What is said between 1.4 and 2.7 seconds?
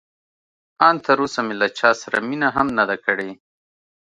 مې له چا سره مینه هم